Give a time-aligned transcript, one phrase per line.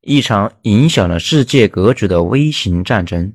[0.00, 3.32] 一场影响了世界格局的微型战争。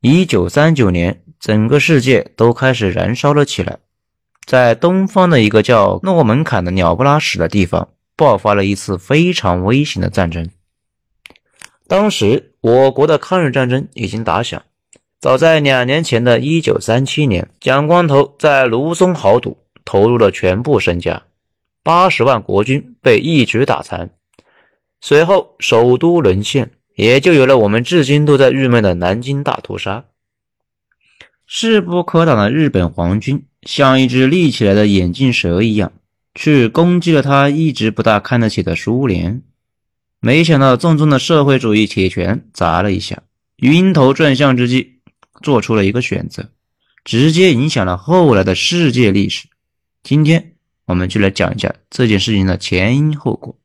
[0.00, 3.78] 一九三九年，整个世界都开始燃烧了起来。
[4.44, 10.50] 在东方的一个叫诺门坎的鸟不拉屎的地方，爆发了一次非常危险的战争。
[11.86, 14.62] 当时，我国的抗日战争已经打响。
[15.20, 21.22] 早在两年前的一九三七年，蒋光头在卢松豪赌，投入了全部身家，
[21.84, 24.10] 八十万国军被一举打残。
[25.00, 30.06] 随后，首都沦陷，也就有了我们至今都在郁闷的南京大屠杀。
[31.46, 33.44] 势不可挡的日本皇军。
[33.66, 35.92] 像一只立起来的眼镜蛇一样，
[36.34, 39.42] 去攻击了他一直不大看得起的苏联。
[40.20, 43.22] 没想到重重的社会主义铁拳砸了一下，
[43.56, 45.00] 晕头转向之际，
[45.42, 46.50] 做出了一个选择，
[47.04, 49.48] 直接影响了后来的世界历史。
[50.02, 50.53] 今天
[50.86, 53.58] 我们就来讲一下这件事情的前因后果。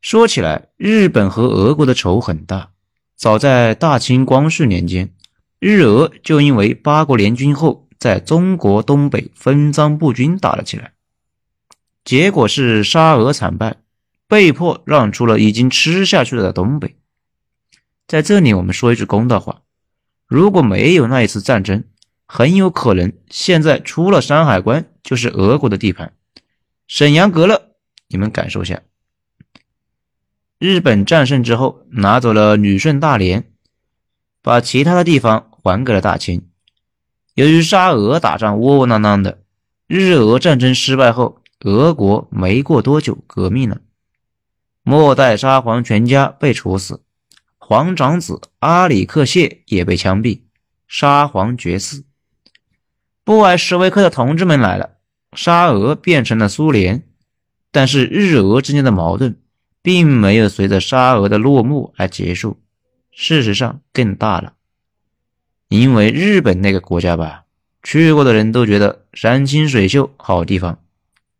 [0.00, 2.70] 说起来，日本和俄国的仇很大，
[3.16, 5.12] 早在大清光绪年间，
[5.58, 7.88] 日俄就因为八国联军后。
[8.02, 10.94] 在中国东北分赃不均打了起来，
[12.04, 13.76] 结果是沙俄惨败，
[14.26, 16.96] 被迫让出了已经吃下去了的东北。
[18.08, 19.62] 在这里，我们说一句公道话：
[20.26, 21.84] 如果没有那一次战争，
[22.26, 26.14] 很有可能现在出了山海关就是俄国的地盘。
[26.86, 27.74] 沈阳格勒，
[28.08, 28.80] 你们感受下。
[30.58, 33.52] 日本战胜之后，拿走了旅顺、大连，
[34.40, 36.48] 把其他的地方还给了大清。
[37.34, 39.42] 由于沙俄打仗窝窝囊囊的，
[39.86, 43.82] 日俄战争失败后，俄国没过多久革命了，
[44.82, 47.02] 末代沙皇全家被处死，
[47.58, 50.40] 皇长子阿里克谢也被枪毙，
[50.88, 52.02] 沙皇绝嗣。
[53.24, 54.96] 布尔什维克的同志们来了，
[55.34, 57.02] 沙俄变成了苏联，
[57.70, 59.36] 但是日俄之间的矛盾
[59.82, 62.60] 并没有随着沙俄的落幕而结束，
[63.10, 64.54] 事实上更大了。
[65.68, 67.44] 因为日本那个国家吧，
[67.82, 70.80] 去过的人都觉得山清水秀好地方。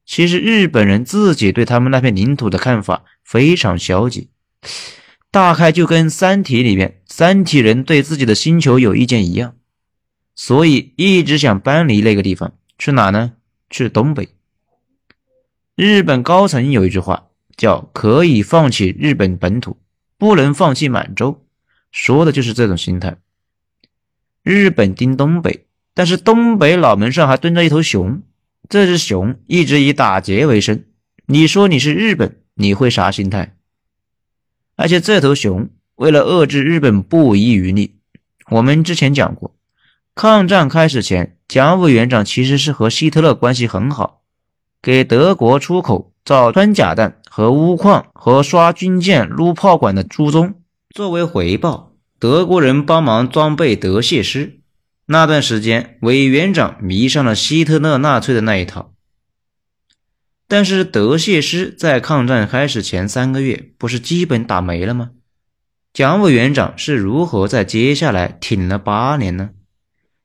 [0.07, 4.31] 其实日本人自己对他们那片领土的看法非常消极，
[5.31, 9.55] 大概就跟《三体》里面三体人对自己的星球有意见一样，
[10.35, 12.55] 所以一直想搬离那个地方。
[12.79, 13.35] 去哪呢？
[13.73, 14.29] 去东北。
[15.75, 19.79] 日本高层有一句话叫“可以放弃日本本土，
[20.17, 21.45] 不能放弃满洲”，
[21.91, 23.17] 说的就是这种心态。
[24.45, 28.23] 日本盯东北，但是东北脑门上还蹲着一头熊。
[28.69, 30.85] 这只熊一直以打劫为生。
[31.27, 33.57] 你说你是日本，你会啥心态？
[34.77, 37.97] 而且这头熊为了遏制日本不遗余力。
[38.51, 39.55] 我们之前讲过，
[40.15, 44.21] 抗战开始前，蒋委员长其实是和希特勒关系很好，
[44.83, 50.55] 给德国出口造穿甲弹和钨矿和刷军舰、撸炮管的朱宗，
[50.95, 51.93] 作为回报。
[52.19, 54.61] 德国人帮忙装备德械师，
[55.07, 58.93] 那段时间委员长迷上了希特勒纳粹的那一套。
[60.47, 65.13] 但是德械师在抗战开始前三个月不是基本打没了吗？
[65.95, 69.51] 蒋委员长是如何在接下来挺了八年呢？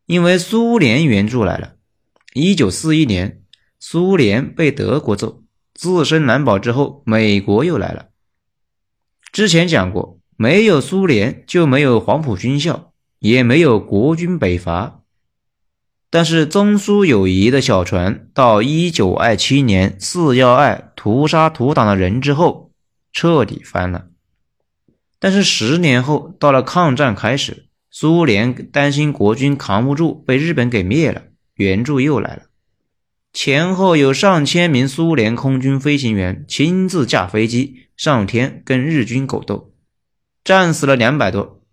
[0.08, 1.76] 因为苏联援助来了。
[2.34, 3.44] 一九四一年，
[3.80, 5.44] 苏联被德国揍，
[5.76, 8.08] 自身难保之后，美国又来了。
[9.32, 10.18] 之前讲过。
[10.40, 15.02] 没有苏联，就没有黄埔军校，也没有国军北伐。
[16.12, 22.72] 但是中苏友谊的小船到一九二七年四幺二屠杀土党的人之后，
[23.12, 24.10] 彻底翻了。
[25.18, 27.67] 但是十年后，到了抗战开始，
[28.00, 31.24] 苏联担心国军扛不住，被日本给灭了，
[31.56, 32.44] 援助又来了。
[33.34, 39.74] 前后有上千名苏联空军飞行员亲自驾飞机上天跟日军狗斗。
[40.44, 41.64] 战死了两百多，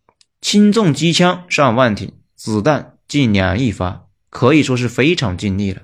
[0.41, 5.83] 轻重机枪上万挺，子弹近两亿发，可以说是非常尽力了。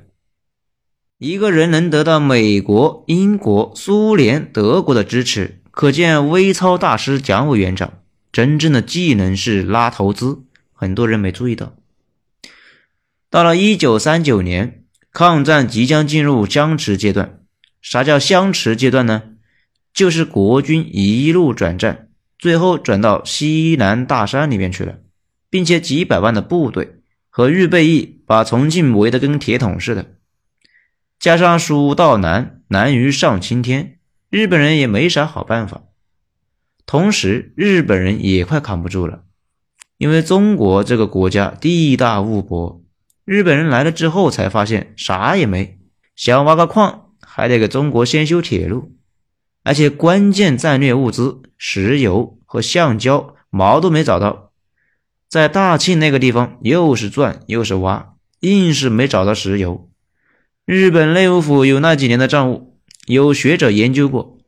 [1.18, 7.99] 一个人能得到美国、英国、苏联、德国的支持，可见微操大师蒋委员长
[8.32, 10.44] 真正的技能是拉投资。
[10.72, 11.77] 很多人没注意到，
[13.28, 17.41] 到了一九三九年，抗战即将进入相持阶段。
[17.82, 19.22] 啥叫相持阶段呢？
[19.92, 22.09] 就是国军一路转战。
[22.38, 25.00] 最后转到西南大山里面去了，
[25.50, 30.15] 并且几百万的部队和预备役把重庆围得跟铁桶似的，
[31.18, 33.98] 加上蜀道难，难于上青天，
[34.30, 35.82] 日本人也没啥好办法。
[36.91, 39.22] 同时，日本人也快扛不住了，
[39.97, 42.83] 因为中国这个国家地大物博，
[43.25, 45.78] 日本人来了之后才发现啥也没，
[46.16, 48.97] 想挖个矿还得给中国先修铁路。
[49.63, 54.51] 而且关键战略物资石油和橡胶毛都没找到，
[55.28, 59.89] 在大庆那个地方又是钻又是挖，硬是没找到石油。
[60.66, 64.39] 日本内务府有那几年的账务，有学者研究过，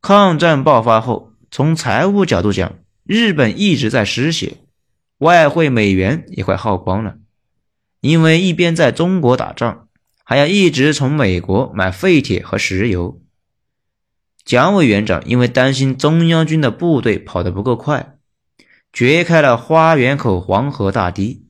[0.00, 4.58] 抗战爆发后，从财务角度讲，日本一直在失血，
[5.18, 7.16] 外汇美元也快耗光了，
[8.00, 9.88] 因为一边在中国打仗，
[10.22, 13.20] 还要一直从美国买废铁和石油。
[14.44, 18.16] 蒋委员长因为担心中央军的部队跑得不够快，
[18.92, 21.46] 掘开了花园口黄河大堤，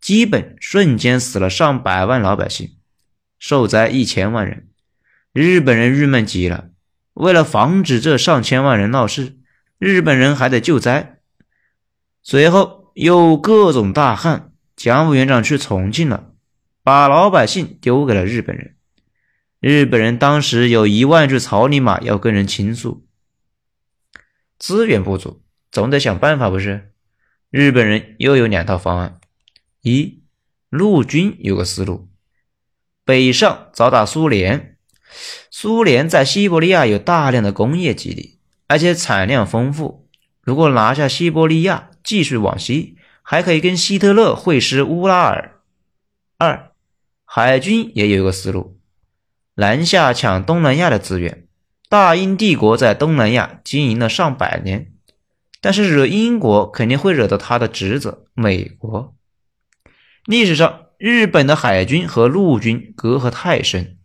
[0.00, 2.70] 基本瞬间死了上百万老百姓，
[3.40, 4.68] 受灾一千万人。
[5.32, 6.70] 日本人郁闷极了，
[7.14, 9.36] 为了防止这上千万人闹事，
[9.80, 11.20] 日本人还得救灾。
[12.22, 16.34] 随后又各种大旱，蒋委员长去重庆了，
[16.82, 18.76] 把老百姓丢给了日本人。
[19.58, 23.06] 日本人当时有一万只草泥马要跟人倾诉，
[24.58, 25.42] 资源不足，
[25.72, 26.92] 总得想办法不是？
[27.48, 29.18] 日本人又有两套方案：
[29.80, 30.22] 一，
[30.68, 32.10] 陆军有个思路，
[33.02, 34.76] 北上找打苏联。
[35.50, 38.39] 苏联在西伯利亚有大量的工业基地，
[38.70, 40.08] 而且产量丰富。
[40.40, 45.56] 如果拿下西伯利亚，继续往西，还可以跟希特勒会师乌拉尔。
[46.38, 46.70] 二，
[47.24, 48.78] 海军也有一个思路。
[49.56, 51.48] 南下抢东南亚的资源，
[51.88, 54.92] 大英帝国在东南亚经营了上百年，
[55.60, 59.16] 但是惹英国肯定会惹到他的侄子美国。
[60.26, 63.98] 历史上，日本的海军和陆军隔阂太深，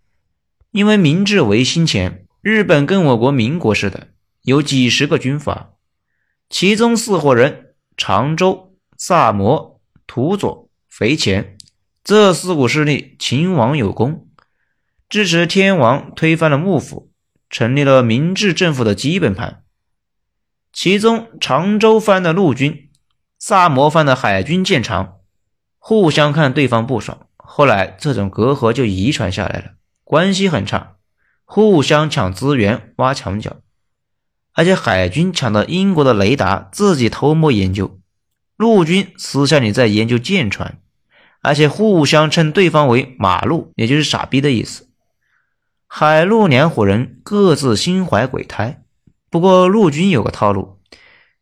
[0.72, 4.08] 因为明治维新前，日本跟我国民国似的，
[4.46, 5.72] 有几十个军阀，
[6.50, 11.58] 其中四伙人长州、萨摩、土佐、肥前
[12.04, 14.28] 这四股势力，秦王有功。
[15.10, 17.12] 支持天王推翻了幕府，
[17.50, 19.64] 成立了明治政府的基本盘。
[20.72, 22.92] 其中常州藩的陆军、
[23.40, 25.22] 萨摩藩的海军舰长，
[25.80, 29.72] 互相看对方不爽，后来这种隔阂就遗传下来了，
[30.04, 30.98] 关系很差，
[31.46, 33.58] 互相抢资源、挖墙脚。
[34.56, 38.00] 而且海军抢到英国的雷达，自己偷摸研究；
[38.56, 40.80] 陆军私下里在研究舰船，
[41.42, 44.88] 而且互相称对方为“马路”，也就是傻逼的意思。
[45.88, 48.82] 海陆两伙人各自心怀鬼胎，
[49.30, 50.80] 不过陆军有个套路，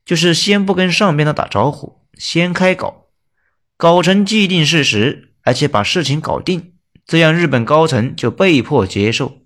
[0.03, 3.05] 就是先不跟上边的打招呼，先开搞，
[3.77, 6.73] 搞成既定事实，而且把事情搞定，
[7.05, 9.37] 这样日本高层就被迫接受。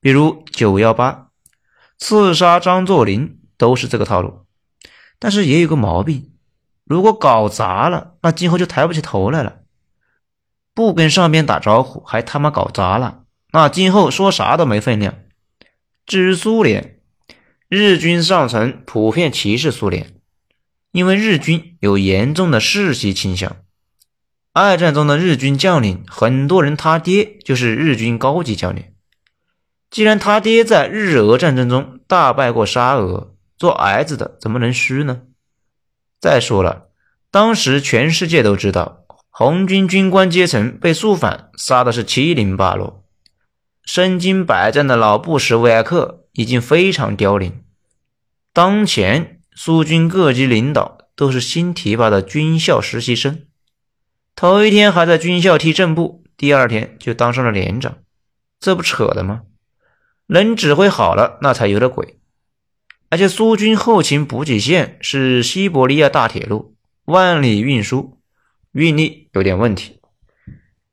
[0.00, 1.28] 比如九幺八
[2.02, 4.40] 刺杀张作霖都是这个套路，
[5.20, 6.32] 但是也有个毛病，
[6.84, 9.60] 如果搞砸了，那今后就抬不起头来了。
[10.74, 13.22] 不跟上边打招呼，还他妈搞砸了。
[13.52, 15.14] 那今后说啥都没分量。
[16.04, 16.98] 至于苏联，
[17.68, 20.14] 日军上层普遍歧视苏联，
[20.90, 23.58] 因为日军有严重的世袭倾向。
[24.52, 28.86] 二战中的日军将领，很多人他爹就是日军高级将领。
[29.92, 35.20] 既然他爹在日俄战争中大败过沙俄，做儿子的怎么能虚呢？
[36.18, 36.86] 再说了，
[37.30, 43.04] 当时全世界都知道，红军军官阶层被肃反杀的是七零八落。
[43.84, 47.62] 身经百战的老布什维克已经非常凋零。
[48.54, 53.42] 当前苏军各级领导都是新提拔的军校实习生，
[54.34, 57.98] 头一天还在军校踢正步，第二天就当上了连长，
[58.58, 59.42] 这不扯的吗？
[60.26, 62.18] 能指挥好了，那才有点鬼。
[63.08, 68.18] 而且苏军后勤补给线是西伯利亚大铁路，万里运输，
[68.72, 70.00] 运力有点问题。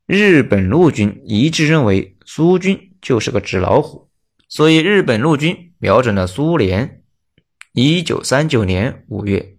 [0.06, 2.16] 日本陆军一致认为。
[2.32, 4.08] 苏军就是个纸老虎，
[4.48, 7.02] 所以日本陆军瞄准了苏联。
[7.74, 9.56] 一九三九年五月，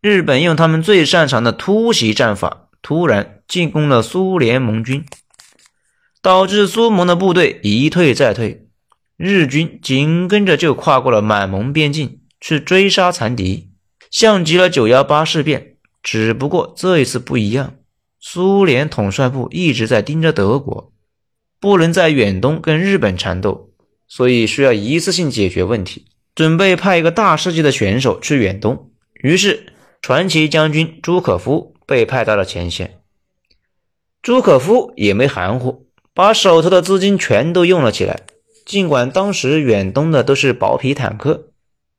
[0.00, 5.04] 日本用他们最擅长的突袭战法，突然进攻了苏联盟军，
[6.20, 8.63] 导致苏盟的部队一退再退。
[9.16, 13.70] 日军紧跟着就跨过了满蒙边境去追杀残敌，
[14.10, 15.76] 像极了九幺八事变。
[16.02, 17.76] 只不过这一次不一样，
[18.20, 20.92] 苏联统帅部一直在盯着德国。
[21.60, 23.70] 不能在远东跟日本缠斗，
[24.06, 26.04] 所以需要一次性解决问题。
[26.34, 28.90] 准备派一个大师级的选手去远东，
[29.22, 32.98] 于是传奇将军朱可夫被派到了前线。
[34.20, 38.20] 朱可夫也没含糊，把手头的资金全都用了起来。
[38.64, 41.50] 尽管当时远东的都是薄皮坦克，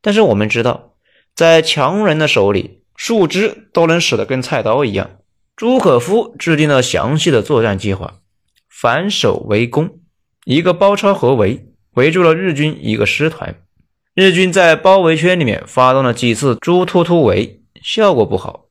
[0.02, 0.94] 但是我们知道，
[1.36, 5.12] 在强人的手里，树枝都能使得跟菜刀一样。
[5.56, 8.16] 朱可夫制定了详细的作战计划。
[8.70, 10.00] 反守为攻，
[10.44, 13.56] 一个包抄合围，围住了日军一个师团，
[14.14, 18.66] 日军在包围圈里面发动了几次猪突突围，效果不好。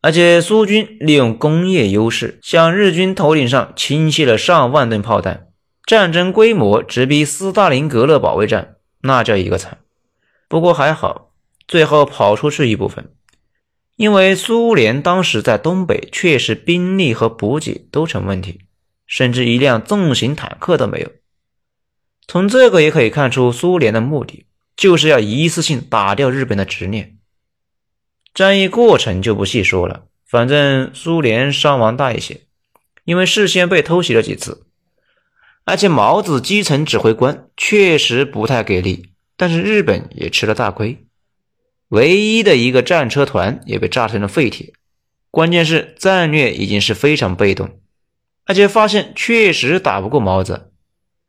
[0.00, 5.45] 而且苏军利用工业优势，向日军头顶上倾泻了上万吨炮弹，
[5.86, 9.78] 战争规模直逼斯大林格勒保卫战，那叫一个惨。
[10.48, 11.30] 不过还好，
[11.68, 13.12] 最后跑出去一部分，
[13.94, 18.62] 因为苏联当时在东北确实兵力和补给都成问题，
[19.06, 21.12] 甚至一辆重型坦克都没有。
[22.26, 27.16] 从这个也可以看出，苏联的目的就是要一次性打掉日本的执念。
[28.34, 32.40] 战役过程就不细说了，反正苏联伤亡大一些，
[33.04, 34.65] 因为事先被偷袭了几次，
[35.66, 41.04] 而且毛子基层指挥官确实不太给力，但是日本也吃了大亏，
[41.88, 44.72] 唯一的一个战车团也被炸成了废铁。
[45.32, 47.80] 关键是战略已经是非常被动，
[48.44, 50.70] 而且发现确实打不过毛子。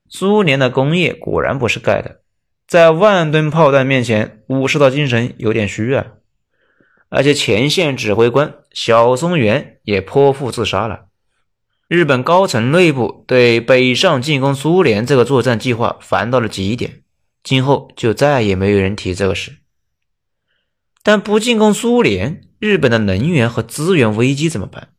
[0.08, 2.22] 苏联的工业果然不是盖的，
[2.68, 6.06] 在万吨炮弹面前，武士的精神有点虚啊！
[7.10, 11.07] 而且前线指挥官小松原也剖腹自杀了。
[11.88, 17.02] 日本高层内部对北上进攻苏联这个作战计划烦到了极点，
[17.44, 19.60] 今后就再也没有人提这个事。
[21.02, 24.90] 但不进攻苏联，日本的能源和资源危机怎么办？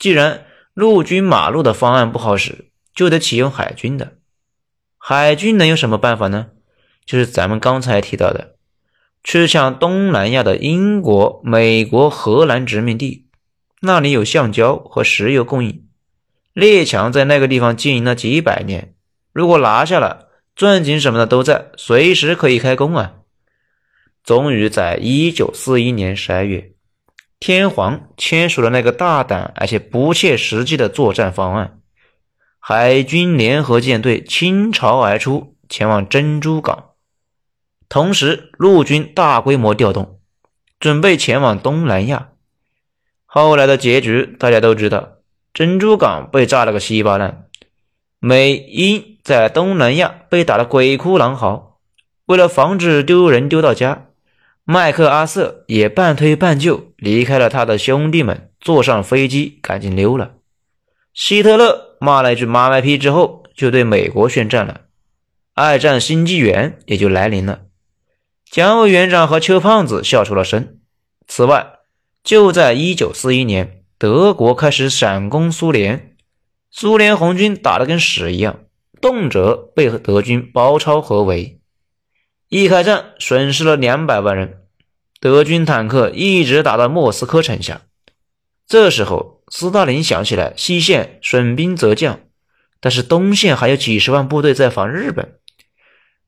[0.00, 4.14] 既然陆军马路的方案不好使，就得启用海军的。
[4.98, 6.48] 海军能有什么办法呢？
[7.06, 8.56] 就是咱们刚才提到的，
[9.22, 13.28] 去抢东南亚的英国、美国、荷兰殖民地，
[13.82, 15.86] 那里有橡胶和石油供应。
[16.52, 18.94] 列强在那个地方经营了几百年，
[19.32, 23.14] 如果拿下了，钻井什么的都在，随时可以开工啊！
[24.24, 26.72] 终于在一九四一年十二月，
[27.38, 31.78] 天皇签署了那个大胆而且不切实际的作战方案。
[32.58, 36.90] 海军联合舰队倾巢而出，前往珍珠港，
[37.88, 40.20] 同时陆军大规模调动，
[40.78, 42.32] 准备前往东南亚。
[43.24, 45.19] 后来的结局大家都知道，
[45.52, 47.46] 珍珠港被炸了个稀巴烂，
[48.18, 51.78] 美英在东南亚被打得鬼哭狼嚎。
[52.26, 54.06] 为了防止丢人丢到家，
[54.64, 60.34] 麦克阿瑟也半推半就离开了他的兄弟们，坐上飞机赶紧溜了。
[61.12, 64.82] 希特勒骂了一句“妈卖批”之后，就对美国宣战了。
[65.54, 67.62] 二战新纪元也就来临了。
[68.48, 70.78] 蒋委员长和邱胖子笑出了声。
[71.26, 71.80] 此外，
[72.22, 76.16] 就在1941年，德国开始闪攻苏联，
[76.70, 78.60] 苏联红军打得跟屎一样，
[78.98, 81.60] 动辄被德军包抄合围。
[82.48, 84.62] 一开战，损失了两百万人，
[85.20, 87.82] 德军坦克一直打到莫斯科城下。
[88.66, 92.20] 这时候，斯大林想起来西线损兵折将，
[92.80, 95.38] 但是东线还有几十万部队在防日本，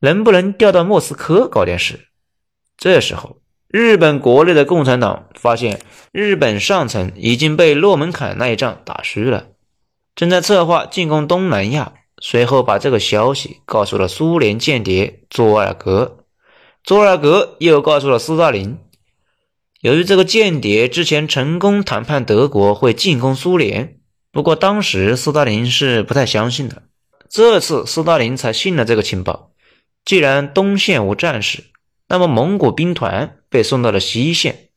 [0.00, 2.09] 能不能调到莫斯科搞点事？
[2.76, 3.38] 这时候，
[3.73, 5.81] 日本国内的共产党发现
[6.12, 9.47] 日本上层已经被洛门坎那一仗打虚了，
[10.14, 11.95] 正在策划进攻东南亚。
[12.21, 16.19] 随后把这个消息告诉了苏联间谍佐尔格，
[16.85, 18.79] 佐尔格又告诉了斯大林。
[19.81, 23.97] 由于这个间谍之前成功谈判德国会进攻苏联，
[24.31, 26.83] 不过当时斯大林是不太相信的。
[27.29, 29.50] 这次斯大林才信了这个情报。
[30.05, 31.64] 既然东线无战事，
[32.07, 34.71] 那么蒙古兵团被送到了西线。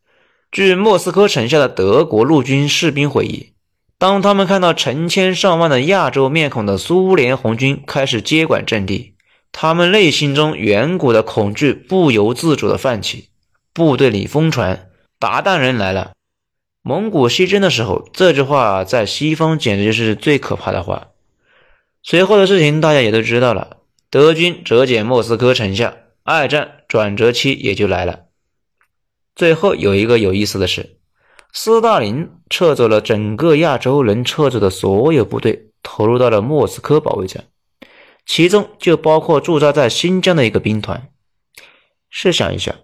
[0.52, 3.54] 据莫斯科城下的德国陆军士兵回忆，
[3.98, 9.16] 当他们看到成千上万的亚洲面孔的苏联红军开始接管阵地，
[9.52, 13.30] 他们内心中远古的恐惧不由自主地泛起，
[13.74, 14.90] 部队里疯传。
[15.20, 16.12] 鞑靼人来了，
[16.84, 21.08] 蒙古西征的时候，这句话在西方简直就是最可怕的话。
[22.04, 23.78] 随后的事情大家也都知道了，
[24.12, 28.25] 德军折戟莫斯科城下，二战转折期也就来了。
[29.36, 30.98] 最后有一个有意思的是，
[31.52, 37.46] 斯大林撤走了整个亚洲能撤走的所有部队，投入到了莫斯科保卫战，
[38.26, 41.10] 其中就包括驻扎在新疆的一个兵团。
[42.10, 42.76] 试想一下，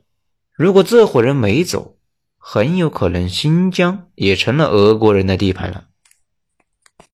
[0.54, 1.98] 如果这伙人没走，
[2.38, 5.86] 很有可能新疆也成了俄国人的地盘了。